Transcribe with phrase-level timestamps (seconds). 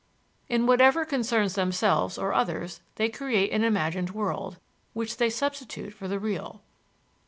[0.49, 4.57] In whatever concerns themselves or others they create an imagined world,
[4.93, 6.63] which they substitute for the real.